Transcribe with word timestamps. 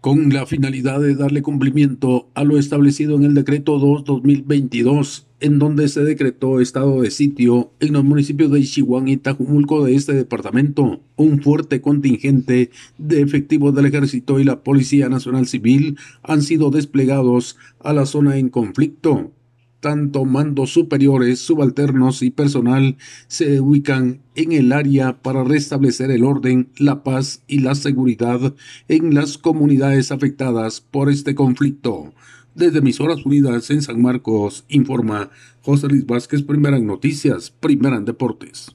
con 0.00 0.32
la 0.32 0.46
finalidad 0.46 1.00
de 1.00 1.14
darle 1.14 1.42
cumplimiento 1.42 2.28
a 2.34 2.44
lo 2.44 2.58
establecido 2.58 3.16
en 3.16 3.24
el 3.24 3.34
decreto 3.34 3.78
2-2022, 3.78 5.24
en 5.40 5.58
donde 5.58 5.88
se 5.88 6.04
decretó 6.04 6.60
estado 6.60 7.00
de 7.00 7.10
sitio 7.10 7.72
en 7.80 7.94
los 7.94 8.04
municipios 8.04 8.50
de 8.50 8.60
Ichihuán 8.60 9.08
y 9.08 9.16
Tajumulco 9.16 9.84
de 9.84 9.94
este 9.94 10.12
departamento. 10.12 11.00
Un 11.16 11.42
fuerte 11.42 11.80
contingente 11.80 12.70
de 12.98 13.20
efectivos 13.20 13.74
del 13.74 13.86
Ejército 13.86 14.38
y 14.38 14.44
la 14.44 14.62
Policía 14.62 15.08
Nacional 15.08 15.46
Civil 15.46 15.98
han 16.22 16.42
sido 16.42 16.70
desplegados 16.70 17.56
a 17.80 17.92
la 17.92 18.06
zona 18.06 18.36
en 18.36 18.50
conflicto 18.50 19.32
tanto 19.80 20.24
mandos 20.24 20.72
superiores, 20.72 21.38
subalternos 21.40 22.22
y 22.22 22.30
personal 22.30 22.96
se 23.26 23.60
ubican 23.60 24.20
en 24.34 24.52
el 24.52 24.72
área 24.72 25.20
para 25.22 25.44
restablecer 25.44 26.10
el 26.10 26.24
orden, 26.24 26.68
la 26.78 27.02
paz 27.02 27.42
y 27.46 27.60
la 27.60 27.74
seguridad 27.74 28.54
en 28.88 29.14
las 29.14 29.38
comunidades 29.38 30.12
afectadas 30.12 30.80
por 30.80 31.10
este 31.10 31.34
conflicto. 31.34 32.12
Desde 32.54 32.78
Emisoras 32.78 33.24
Unidas 33.24 33.70
en 33.70 33.82
San 33.82 34.02
Marcos, 34.02 34.64
informa 34.68 35.30
José 35.62 35.86
Luis 35.88 36.06
Vázquez, 36.06 36.42
Primera 36.42 36.76
en 36.76 36.86
Noticias, 36.86 37.50
Primera 37.50 37.96
en 37.96 38.04
Deportes. 38.04 38.66